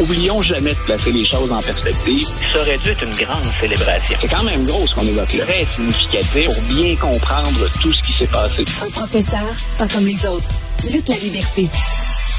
[0.00, 2.26] Oublions jamais de placer les choses en perspective.
[2.52, 4.16] Ça aurait dû être une grande célébration.
[4.20, 5.44] C'est quand même gros ce qu'on évoque là.
[5.44, 8.64] Très significatif pour bien comprendre tout ce qui s'est passé.
[8.84, 9.46] Un professeur,
[9.78, 10.48] pas comme les autres.
[10.90, 11.68] Lutte la liberté.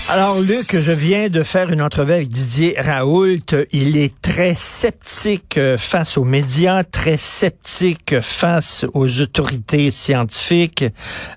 [0.07, 3.55] Alors, Luc, je viens de faire une entrevue avec Didier Raoult.
[3.71, 10.85] Il est très sceptique euh, face aux médias, très sceptique face aux autorités scientifiques.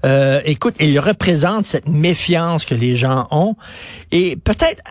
[0.04, 3.56] Euh, écoute, il représente cette méfiance que les gens ont.
[4.12, 4.82] Et peut-être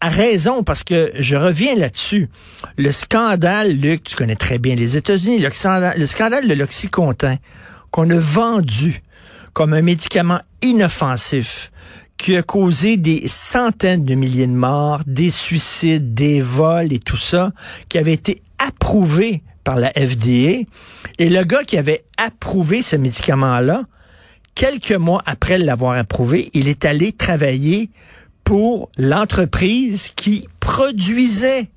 [0.00, 2.28] à raison, parce que je reviens là-dessus.
[2.78, 7.36] Le scandale, Luc, tu connais très bien les États-Unis, le scandale, le scandale de l'Oxycontin,
[7.90, 9.02] qu'on a vendu
[9.52, 11.70] comme un médicament inoffensif,
[12.16, 17.16] qui a causé des centaines de milliers de morts, des suicides, des vols et tout
[17.16, 17.52] ça,
[17.88, 20.64] qui avait été approuvé par la FDA.
[21.18, 23.84] Et le gars qui avait approuvé ce médicament-là,
[24.54, 27.90] quelques mois après l'avoir approuvé, il est allé travailler
[28.50, 31.68] pour l'entreprise qui produisait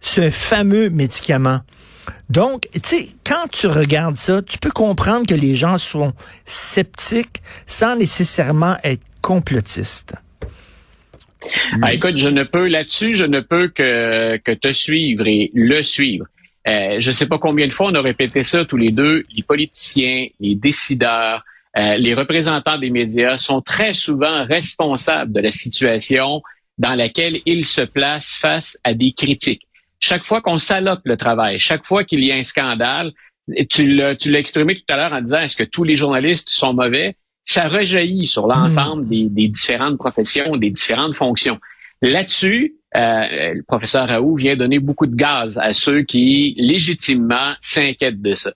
[0.00, 1.60] ce fameux médicament.
[2.28, 6.12] Donc, tu sais, quand tu regardes ça, tu peux comprendre que les gens sont
[6.44, 10.14] sceptiques sans nécessairement être complotiste.
[11.82, 15.84] Ah, écoute, je ne peux là-dessus, je ne peux que, que te suivre et le
[15.84, 16.26] suivre.
[16.66, 19.24] Euh, je ne sais pas combien de fois on a répété ça tous les deux.
[19.36, 21.44] Les politiciens, les décideurs,
[21.78, 26.42] euh, les représentants des médias sont très souvent responsables de la situation
[26.76, 29.66] dans laquelle ils se placent face à des critiques.
[30.00, 33.12] Chaque fois qu'on salope le travail, chaque fois qu'il y a un scandale,
[33.70, 37.16] tu l'as exprimé tout à l'heure en disant est-ce que tous les journalistes sont mauvais?
[37.48, 39.28] ça rejaillit sur l'ensemble hmm.
[39.30, 41.58] des, différentes professions, des différentes fonctions.
[42.02, 48.20] Là-dessus, euh, le professeur Raoult vient donner beaucoup de gaz à ceux qui légitimement s'inquiètent
[48.20, 48.52] de ça.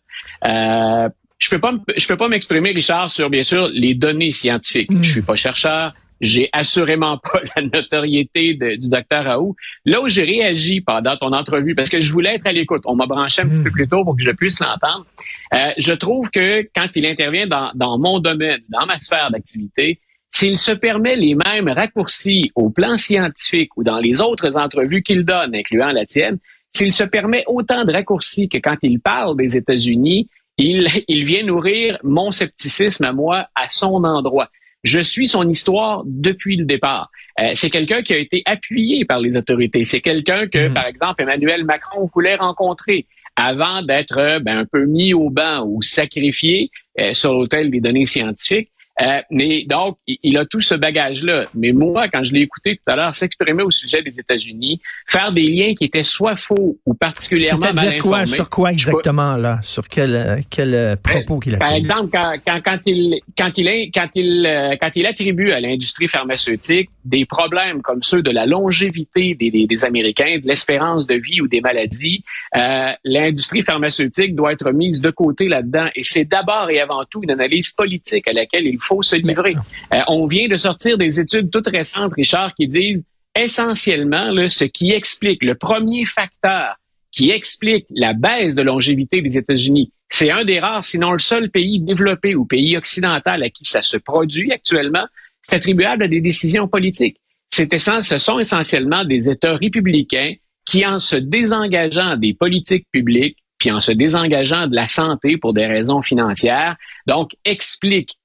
[0.46, 1.08] Euh,
[1.42, 4.90] je peux pas, je peux pas m'exprimer, Richard, sur bien sûr les données scientifiques.
[5.02, 9.56] Je suis pas chercheur, j'ai assurément pas la notoriété du docteur Raoult.
[9.84, 12.94] Là où j'ai réagi pendant ton entrevue, parce que je voulais être à l'écoute, on
[12.94, 13.72] m'a branché un petit peu hmm.
[13.72, 15.04] plus tôt pour que je puisse l'entendre.
[15.52, 19.98] Euh, je trouve que quand il intervient dans, dans mon domaine, dans ma sphère d'activité,
[20.30, 25.24] s'il se permet les mêmes raccourcis au plan scientifique ou dans les autres entrevues qu'il
[25.24, 26.38] donne, incluant la tienne,
[26.72, 31.44] s'il se permet autant de raccourcis que quand il parle des États-Unis, il, il vient
[31.44, 34.50] nourrir mon scepticisme à moi à son endroit.
[34.84, 37.10] Je suis son histoire depuis le départ.
[37.40, 39.84] Euh, c'est quelqu'un qui a été appuyé par les autorités.
[39.84, 40.74] C'est quelqu'un que, mhm.
[40.74, 45.82] par exemple, Emmanuel Macron voulait rencontrer avant d'être ben, un peu mis au banc ou
[45.82, 46.70] sacrifié
[47.00, 48.71] euh, sur l'autel des données scientifiques.
[49.00, 51.44] Euh, mais donc, il, a tout ce bagage-là.
[51.54, 55.32] Mais moi, quand je l'ai écouté tout à l'heure s'exprimer au sujet des États-Unis, faire
[55.32, 59.60] des liens qui étaient soit faux ou particulièrement mal quoi, Sur quoi exactement, là?
[59.62, 63.50] Sur quel, euh, quel euh, propos qu'il a Par exemple, quand, quand, quand, il, quand,
[63.56, 68.46] il, quand, il, quand il attribue à l'industrie pharmaceutique des problèmes comme ceux de la
[68.46, 72.24] longévité des, des, des Américains, de l'espérance de vie ou des maladies,
[72.56, 75.86] euh, l'industrie pharmaceutique doit être mise de côté là-dedans.
[75.94, 79.54] Et c'est d'abord et avant tout une analyse politique à laquelle il faut se livrer.
[79.92, 83.02] Euh, on vient de sortir des études toutes récentes, Richard, qui disent
[83.34, 86.76] essentiellement ce qui explique, le premier facteur
[87.10, 89.92] qui explique la baisse de longévité des États-Unis.
[90.08, 93.82] C'est un des rares, sinon le seul pays développé ou pays occidental à qui ça
[93.82, 95.06] se produit actuellement.
[95.42, 97.18] C'est attribuable à des décisions politiques.
[97.50, 100.34] Ce sont essentiellement des États républicains
[100.64, 105.52] qui, en se désengageant des politiques publiques, puis en se désengageant de la santé pour
[105.52, 106.76] des raisons financières,
[107.06, 108.16] donc expliquent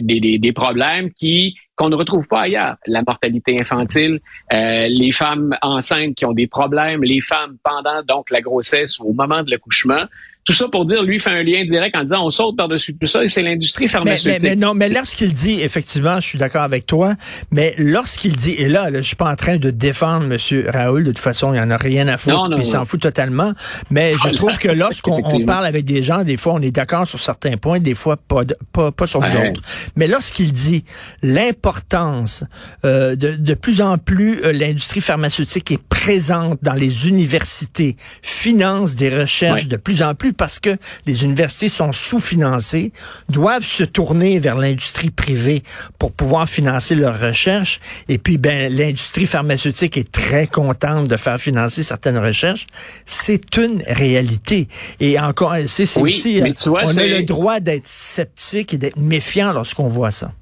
[0.00, 2.76] des, des, problèmes qui qu'on ne retrouve pas ailleurs.
[2.86, 4.20] La mortalité infantile,
[4.52, 9.10] euh, les femmes enceintes qui ont des problèmes, les femmes pendant donc la grossesse ou
[9.10, 10.04] au moment de l'accouchement.
[10.46, 13.06] Tout ça pour dire, lui fait un lien direct en disant on saute par-dessus tout
[13.06, 14.42] ça et c'est l'industrie pharmaceutique.
[14.42, 17.14] Mais, non, mais lorsqu'il dit, effectivement, je suis d'accord avec toi,
[17.50, 20.38] mais lorsqu'il dit, et là, je suis pas en train de défendre M.
[20.68, 23.52] Raoul, de toute façon, il en a rien à foutre, puis il s'en fout totalement,
[23.90, 27.20] mais je trouve que lorsqu'on parle avec des gens, des fois on est d'accord sur
[27.20, 28.42] certains points, des fois pas,
[28.72, 29.60] pas, pas sur d'autres.
[29.96, 30.84] Mais lorsqu'il dit
[31.22, 32.44] l'importance
[32.84, 38.94] euh, de, de plus en plus, euh, l'industrie pharmaceutique est présente dans les universités, finance
[38.94, 42.92] des recherches de plus en plus, parce que les universités sont sous-financées,
[43.28, 45.62] doivent se tourner vers l'industrie privée
[45.98, 47.80] pour pouvoir financer leurs recherches.
[48.08, 52.66] Et puis, ben, l'industrie pharmaceutique est très contente de faire financer certaines recherches.
[53.04, 54.68] C'est une réalité.
[55.00, 59.88] Et encore, c'est aussi, euh, on a le droit d'être sceptique et d'être méfiant lorsqu'on
[59.88, 60.32] voit ça.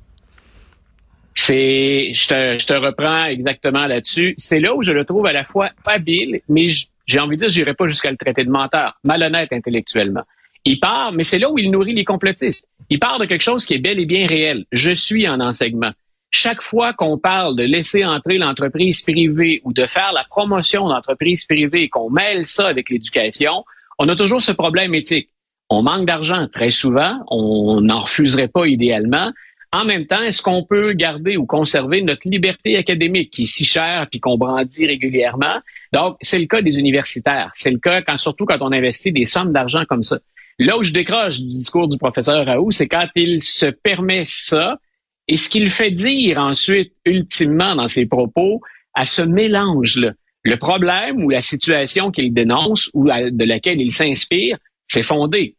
[1.34, 4.34] C'est, je te, je te reprends exactement là-dessus.
[4.38, 6.68] C'est là où je le trouve à la fois habile, mais
[7.06, 10.22] j'ai envie de dire, j'irai pas jusqu'à le traiter de menteur, malhonnête intellectuellement.
[10.64, 12.66] Il part, mais c'est là où il nourrit les complotistes.
[12.88, 14.64] Il part de quelque chose qui est bel et bien réel.
[14.72, 15.92] Je suis en enseignement.
[16.30, 21.46] chaque fois qu'on parle de laisser entrer l'entreprise privée ou de faire la promotion d'entreprise
[21.46, 23.64] privée, qu'on mêle ça avec l'éducation,
[23.98, 25.28] on a toujours ce problème éthique.
[25.70, 29.32] On manque d'argent très souvent, on n'en refuserait pas idéalement.
[29.74, 33.64] En même temps, est-ce qu'on peut garder ou conserver notre liberté académique qui est si
[33.64, 35.56] chère puis qu'on brandit régulièrement?
[35.92, 37.50] Donc, c'est le cas des universitaires.
[37.56, 40.20] C'est le cas quand, surtout quand on investit des sommes d'argent comme ça.
[40.60, 44.78] Là où je décroche du discours du professeur Raoult, c'est quand il se permet ça
[45.26, 48.60] et ce qu'il fait dire ensuite, ultimement, dans ses propos,
[48.94, 50.12] à ce mélange-là.
[50.44, 54.56] Le problème ou la situation qu'il dénonce ou de laquelle il s'inspire,
[54.86, 55.56] c'est fondé.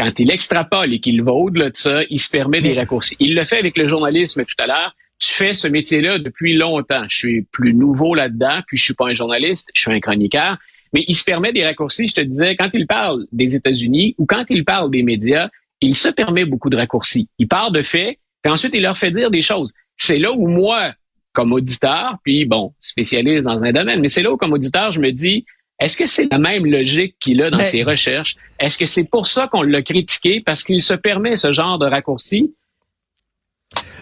[0.00, 3.16] Quand il extrapole et qu'il va au-delà de ça, il se permet des raccourcis.
[3.20, 4.96] Il le fait avec le journalisme tout à l'heure.
[5.18, 7.02] Tu fais ce métier-là depuis longtemps.
[7.06, 10.56] Je suis plus nouveau là-dedans, puis je suis pas un journaliste, je suis un chroniqueur.
[10.94, 12.08] Mais il se permet des raccourcis.
[12.08, 15.50] Je te disais, quand il parle des États-Unis ou quand il parle des médias,
[15.82, 17.28] il se permet beaucoup de raccourcis.
[17.38, 19.74] Il part de faits, puis ensuite il leur fait dire des choses.
[19.98, 20.94] C'est là où moi,
[21.34, 25.00] comme auditeur, puis bon, spécialiste dans un domaine, mais c'est là où comme auditeur, je
[25.00, 25.44] me dis,
[25.80, 28.36] est-ce que c'est la même logique qu'il a dans ses recherches?
[28.58, 30.42] Est-ce que c'est pour ça qu'on l'a critiqué?
[30.44, 32.54] Parce qu'il se permet ce genre de raccourci?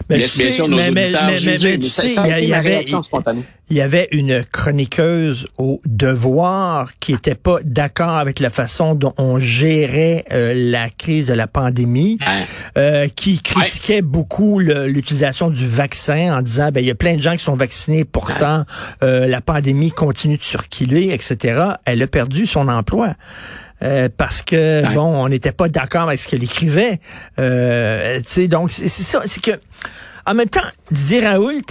[0.09, 0.25] Mais,
[0.91, 1.11] mais,
[3.69, 9.13] il y avait une chroniqueuse au Devoir qui était pas d'accord avec la façon dont
[9.19, 12.17] on gérait euh, la crise de la pandémie,
[12.77, 17.21] euh, qui critiquait beaucoup l'utilisation du vaccin en disant ben il y a plein de
[17.21, 18.65] gens qui sont vaccinés, pourtant
[19.03, 21.73] euh, la pandémie continue de circuler, etc.
[21.85, 23.13] Elle a perdu son emploi.
[23.81, 26.99] Euh, parce que bon, on n'était pas d'accord avec ce qu'elle écrivait.
[27.39, 29.59] Euh, donc c'est ça, c'est que
[30.25, 30.59] en même temps,
[30.91, 31.61] Didier Raoult,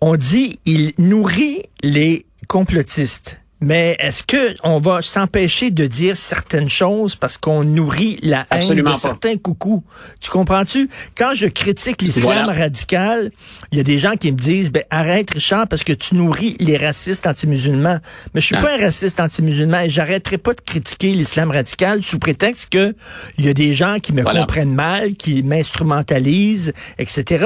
[0.00, 3.41] on dit il nourrit les complotistes.
[3.62, 8.82] Mais est-ce que on va s'empêcher de dire certaines choses parce qu'on nourrit la haine
[8.82, 9.84] de certains coucous?
[10.20, 10.90] Tu comprends-tu?
[11.16, 13.30] Quand je critique l'islam radical,
[13.70, 16.56] il y a des gens qui me disent, ben, arrête Richard parce que tu nourris
[16.58, 17.98] les racistes anti-musulmans.
[18.34, 22.18] Mais je suis pas un raciste anti-musulman et j'arrêterai pas de critiquer l'islam radical sous
[22.18, 22.96] prétexte que
[23.38, 27.44] il y a des gens qui me comprennent mal, qui m'instrumentalisent, etc.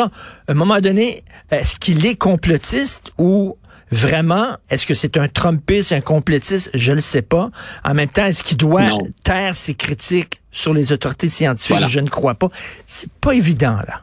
[0.48, 3.58] À un moment donné, est-ce qu'il est complotiste ou
[3.90, 6.70] Vraiment, est-ce que c'est un Trumpiste, un complétiste?
[6.74, 7.50] Je ne le sais pas.
[7.84, 11.86] En même temps, est-ce qu'il doit taire ses critiques sur les autorités scientifiques?
[11.86, 12.48] Je ne crois pas.
[12.86, 14.02] C'est pas évident, là.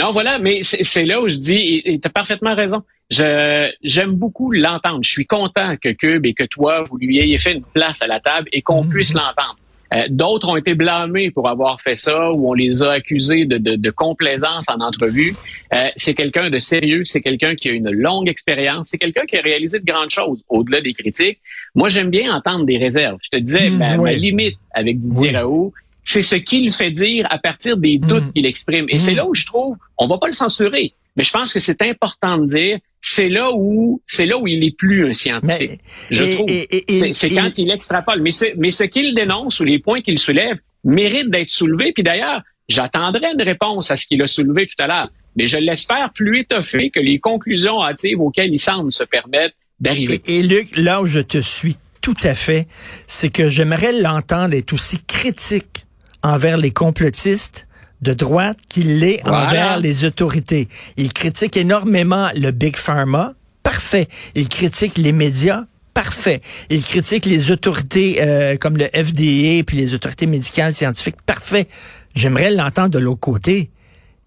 [0.00, 2.82] Non, voilà, mais c'est là où je dis, tu as parfaitement raison.
[3.10, 5.00] j'aime beaucoup l'entendre.
[5.02, 8.06] Je suis content que Cube et que toi, vous lui ayez fait une place à
[8.06, 8.90] la table et qu'on mhm.
[8.90, 9.56] puisse l'entendre.
[9.94, 13.58] Euh, d'autres ont été blâmés pour avoir fait ça ou on les a accusés de,
[13.58, 15.34] de, de complaisance en entrevue.
[15.74, 19.36] Euh, c'est quelqu'un de sérieux, c'est quelqu'un qui a une longue expérience, c'est quelqu'un qui
[19.36, 21.40] a réalisé de grandes choses au-delà des critiques.
[21.74, 23.18] Moi, j'aime bien entendre des réserves.
[23.22, 25.72] Je te disais, mmh, ma, limite avec Didier Raoult,
[26.04, 28.32] c'est ce qu'il fait dire à partir des doutes mmh.
[28.32, 28.86] qu'il exprime.
[28.88, 29.16] Et c'est mmh.
[29.16, 32.38] là où je trouve, on va pas le censurer, mais je pense que c'est important
[32.38, 32.78] de dire
[33.14, 35.80] c'est là où c'est là où il est plus un scientifique.
[36.10, 37.14] je trouve.
[37.14, 38.22] C'est quand il extrapole.
[38.22, 41.92] Mais, mais ce qu'il dénonce ou les points qu'il soulève méritent d'être soulevés.
[41.92, 45.08] Puis d'ailleurs, j'attendrai une réponse à ce qu'il a soulevé tout à l'heure.
[45.36, 50.22] Mais je l'espère plus étoffé que les conclusions hâtives auxquelles il semble se permettre d'arriver.
[50.26, 52.66] Et, et Luc, là où je te suis tout à fait,
[53.06, 55.86] c'est que j'aimerais l'entendre être aussi critique
[56.22, 57.66] envers les complotistes
[58.02, 60.68] de droite qu'il l'est envers les autorités.
[60.96, 63.34] Il critique énormément le Big Pharma.
[63.62, 64.08] Parfait.
[64.34, 65.64] Il critique les médias.
[65.94, 66.40] Parfait.
[66.68, 71.20] Il critique les autorités euh, comme le FDA puis les autorités médicales scientifiques.
[71.24, 71.68] Parfait.
[72.14, 73.70] J'aimerais l'entendre de l'autre côté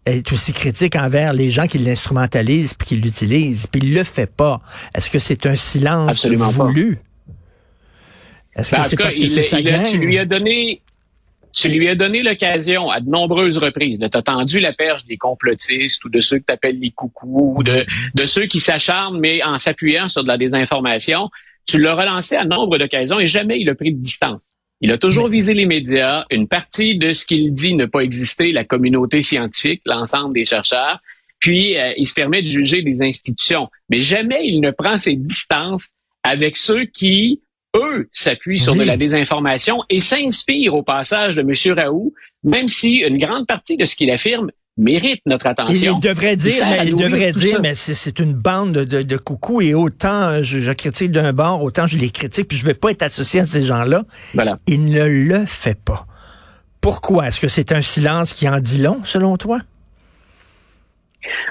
[0.05, 4.31] est aussi critique envers les gens qui l'instrumentalisent puis qui l'utilisent, puis il le fait
[4.31, 4.61] pas.
[4.93, 6.99] Est-ce que c'est un silence Absolument voulu?
[8.55, 10.81] Est-ce que c'est parce que c'est sa Tu lui as donné,
[11.55, 16.03] tu lui as donné l'occasion à de nombreuses reprises de tendu la perche des complotistes
[16.03, 19.41] ou de ceux que tu appelles les coucous ou de, de ceux qui s'acharnent, mais
[19.41, 21.29] en s'appuyant sur de la désinformation.
[21.65, 24.41] Tu l'as relancé à nombre d'occasions et jamais il a pris de distance.
[24.81, 28.51] Il a toujours visé les médias, une partie de ce qu'il dit ne pas exister,
[28.51, 30.99] la communauté scientifique, l'ensemble des chercheurs,
[31.39, 33.69] puis euh, il se permet de juger des institutions.
[33.89, 35.87] Mais jamais il ne prend ses distances
[36.23, 37.41] avec ceux qui
[37.75, 41.77] eux, s'appuient sur de la désinformation et s'inspirent au passage de M.
[41.77, 42.13] Raoult,
[42.43, 45.95] même si une grande partie de ce qu'il affirme mérite notre attention.
[45.95, 49.73] Il devrait dire, mais il devrait dire, mais c'est une bande de, de, coucous et
[49.73, 53.03] autant je, je critique d'un bord, autant je les critique, puis je vais pas être
[53.03, 54.03] associé à ces gens-là.
[54.33, 54.57] Voilà.
[54.67, 56.05] Il ne le fait pas.
[56.81, 57.29] Pourquoi?
[57.29, 59.59] Est-ce que c'est un silence qui en dit long, selon toi?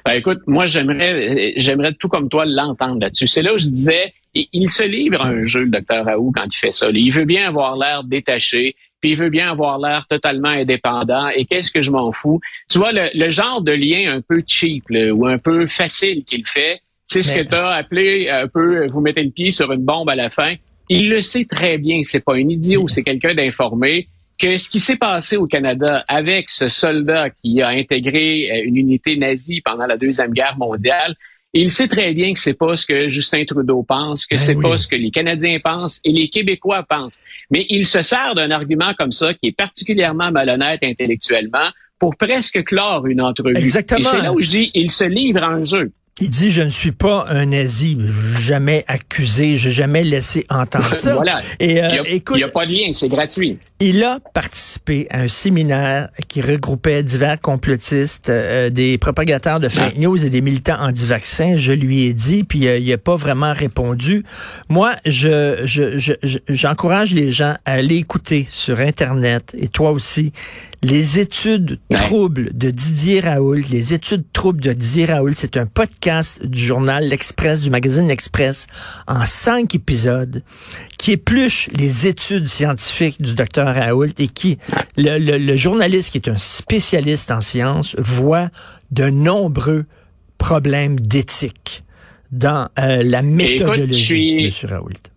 [0.05, 3.27] Ben, écoute, moi, j'aimerais, j'aimerais tout comme toi l'entendre là-dessus.
[3.27, 6.33] C'est là où je disais, il, il se livre à un jeu, le docteur Raoult,
[6.35, 6.89] quand il fait ça.
[6.93, 11.29] Il veut bien avoir l'air détaché, puis il veut bien avoir l'air totalement indépendant.
[11.29, 12.41] Et qu'est-ce que je m'en fous?
[12.71, 16.47] Tu vois, le, le, genre de lien un peu cheap ou un peu facile qu'il
[16.47, 19.85] fait, c'est ce que tu as appelé un peu, vous mettez le pied sur une
[19.85, 20.55] bombe à la fin.
[20.89, 24.81] Il le sait très bien, c'est pas un idiot, c'est quelqu'un d'informé que ce qui
[24.81, 29.87] s'est passé au Canada avec ce soldat qui a intégré euh, une unité nazie pendant
[29.87, 31.15] la Deuxième Guerre mondiale,
[31.55, 34.61] il sait très bien que c'est pas ce que Justin Trudeau pense, que ben c'est
[34.61, 37.19] pas ce que les Canadiens pensent et les Québécois pensent.
[37.51, 42.65] Mais il se sert d'un argument comme ça qui est particulièrement malhonnête intellectuellement pour presque
[42.65, 43.57] clore une entrevue.
[43.57, 44.01] Exactement.
[44.01, 45.93] Et c'est là où je dis, il se livre un jeu.
[46.21, 47.99] Il dit je ne suis pas un nazi,
[48.39, 51.15] jamais accusé, je jamais laissé entendre ça.
[51.15, 51.41] voilà.
[51.59, 53.59] Et euh, il n'y a, pas de lien, c'est gratuit.
[53.81, 59.99] Il a participé à un séminaire qui regroupait divers complotistes, euh, des propagateurs de fake
[59.99, 61.57] news et des militants anti-vaccins.
[61.57, 64.25] Je lui ai dit, puis euh, il n'a pas vraiment répondu.
[64.69, 66.13] Moi, je, je,
[66.49, 70.33] j'encourage les gens à aller écouter sur Internet et toi aussi
[70.85, 76.45] les études troubles de Didier Raoult, les études troubles de Didier Raoult, c'est un podcast
[76.45, 78.67] du journal L'Express, du magazine L'Express,
[79.07, 80.43] en cinq épisodes,
[80.99, 84.59] qui épluche les études scientifiques du docteur Raoult et qui,
[84.97, 88.49] le, journaliste qui est un spécialiste en sciences, voit
[88.91, 89.85] de nombreux
[90.39, 91.85] problèmes d'éthique
[92.31, 94.71] dans euh, la méthodologie de M.
[94.71, 95.15] Raoult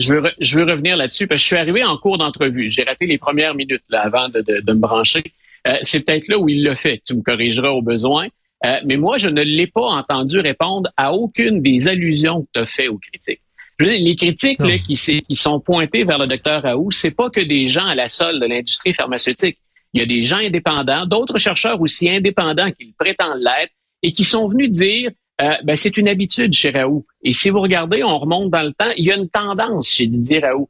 [0.00, 2.70] je veux, je veux revenir là-dessus parce que je suis arrivé en cours d'entrevue.
[2.70, 5.22] J'ai raté les premières minutes là, avant de, de, me brancher.
[5.66, 7.00] Euh, c'est peut-être là où il l'a fait.
[7.06, 8.26] Tu me corrigeras au besoin.
[8.64, 12.60] Euh, mais moi, je ne l'ai pas entendu répondre à aucune des allusions que tu
[12.60, 13.40] as fait aux critiques.
[13.78, 17.68] Les critiques là, qui, qui, sont pointées vers le docteur Raoult, c'est pas que des
[17.68, 19.58] gens à la solde de l'industrie pharmaceutique.
[19.92, 24.24] Il y a des gens indépendants, d'autres chercheurs aussi indépendants qu'ils prétendent l'être, et qui
[24.24, 25.10] sont venus dire
[25.42, 27.04] euh, ben, c'est une habitude chez Raoult.
[27.22, 30.06] Et si vous regardez, on remonte dans le temps, il y a une tendance chez
[30.06, 30.68] Didier Raoult.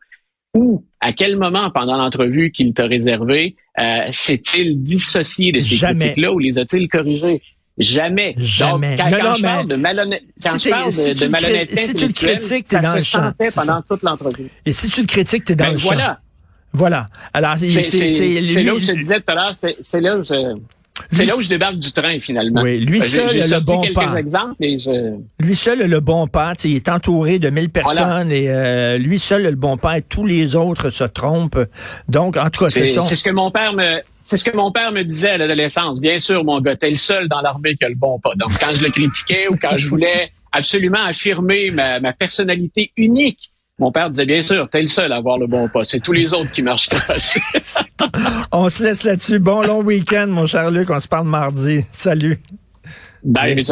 [0.55, 6.33] Où, à quel moment pendant l'entrevue qu'il t'a réservé, euh, s'est-il dissocié de ces critiques-là
[6.33, 7.43] ou les a-t-il corrigées?
[7.77, 8.35] Jamais.
[8.39, 8.97] Jamais.
[8.97, 12.13] Donc, quand, je parle de, malhonnêteté, quand je parle de, de malhonnêteté si tu le
[12.13, 13.33] critiques, t'es dans le champ.
[13.55, 14.49] pendant toute l'entrevue.
[14.65, 16.07] Et si tu le critiques, t'es dans ben, le voilà.
[16.07, 16.17] champ.
[16.73, 17.07] Voilà.
[17.33, 20.57] Alors, c'est là où je te disais tout à l'heure, c'est là où je...
[21.11, 22.63] C'est là où je débarque du train, finalement.
[22.63, 24.15] Oui, lui seul a le bon pas.
[24.61, 25.19] Je...
[25.41, 26.53] Lui seul a le bon pas.
[26.65, 30.03] Il est entouré de mille personnes et euh, lui seul a le bon pas et
[30.03, 31.59] tous les autres se trompent.
[32.09, 34.01] Donc, en tout cas, c'est C'est ce que mon père me...
[34.23, 36.01] C'est ce que mon père me disait à l'adolescence.
[36.01, 38.31] Bien sûr, mon gars, t'es le seul dans l'armée qui a le bon pas.
[38.37, 43.51] Donc, quand je le critiquais ou quand je voulais absolument affirmer ma, ma personnalité unique,
[43.79, 45.85] mon père disait bien sûr, t'es le seul à avoir le bon pas.
[45.85, 46.89] C'est tous les autres qui marchent
[48.53, 49.41] On se laisse là-dessus.
[49.41, 50.91] Bon long week-end, mon cher Luc.
[50.91, 51.85] On se parle mardi.
[51.93, 52.41] Salut.
[53.25, 53.65] Bye, Bye.